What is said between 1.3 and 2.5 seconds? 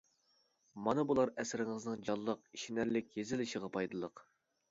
ئەسىرىڭىزنىڭ جانلىق،